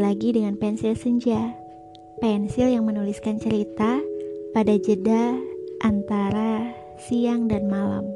[0.00, 1.52] lagi dengan pensil senja.
[2.24, 4.00] Pensil yang menuliskan cerita
[4.56, 5.36] pada jeda
[5.84, 8.08] antara siang dan malam.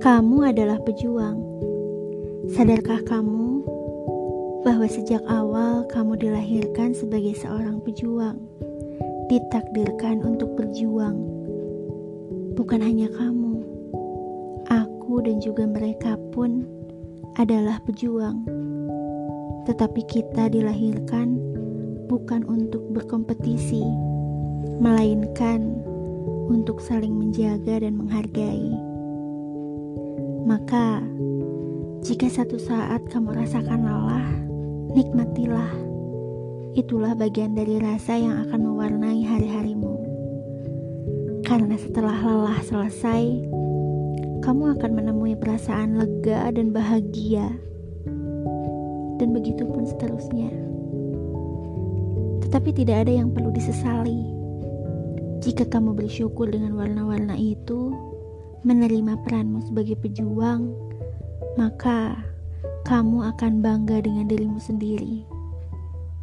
[0.00, 1.36] Kamu adalah pejuang.
[2.56, 3.60] Sadarkah kamu
[4.64, 8.40] bahwa sejak awal kamu dilahirkan sebagai seorang pejuang,
[9.28, 11.20] ditakdirkan untuk berjuang?
[12.56, 13.49] Bukan hanya kamu,
[15.22, 16.64] dan juga mereka pun
[17.38, 18.42] adalah pejuang,
[19.68, 21.38] tetapi kita dilahirkan
[22.10, 23.84] bukan untuk berkompetisi,
[24.82, 25.78] melainkan
[26.50, 28.74] untuk saling menjaga dan menghargai.
[30.42, 30.98] Maka,
[32.02, 34.26] jika satu saat kamu rasakan lelah,
[34.90, 35.70] nikmatilah.
[36.74, 39.94] Itulah bagian dari rasa yang akan mewarnai hari-harimu.
[41.46, 43.46] Karena setelah lelah selesai,
[44.40, 47.48] kamu akan menemui perasaan lega dan bahagia,
[49.20, 50.48] dan begitu pun seterusnya.
[52.48, 54.24] Tetapi tidak ada yang perlu disesali.
[55.44, 57.92] Jika kamu bersyukur dengan warna-warna itu,
[58.64, 60.72] menerima peranmu sebagai pejuang,
[61.60, 62.16] maka
[62.88, 65.24] kamu akan bangga dengan dirimu sendiri.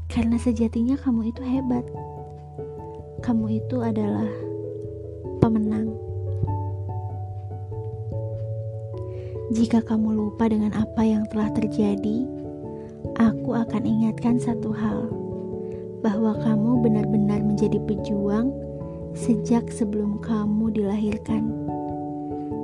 [0.09, 1.85] Karena sejatinya kamu itu hebat.
[3.21, 4.29] Kamu itu adalah
[5.41, 6.06] pemenang.
[9.47, 12.27] Jika kamu lupa dengan apa yang telah terjadi,
[13.15, 15.07] aku akan ingatkan satu hal:
[16.03, 18.51] bahwa kamu benar-benar menjadi pejuang
[19.15, 21.47] sejak sebelum kamu dilahirkan.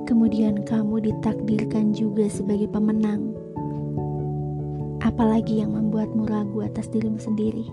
[0.03, 3.31] Kemudian, kamu ditakdirkan juga sebagai pemenang.
[4.99, 7.63] Apalagi yang membuatmu ragu atas dirimu sendiri?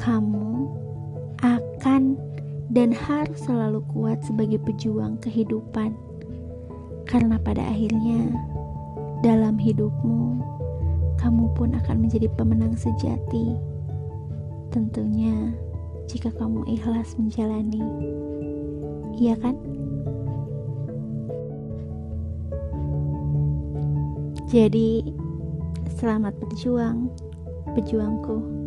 [0.00, 0.72] Kamu
[1.44, 2.16] akan
[2.72, 5.92] dan harus selalu kuat sebagai pejuang kehidupan
[7.10, 8.30] karena pada akhirnya,
[9.26, 10.38] dalam hidupmu,
[11.18, 13.58] kamu pun akan menjadi pemenang sejati.
[14.70, 15.50] Tentunya,
[16.06, 17.82] jika kamu ikhlas menjalani,
[19.18, 19.58] iya kan?
[24.46, 25.10] Jadi,
[25.98, 27.10] selamat berjuang,
[27.74, 28.59] pejuangku.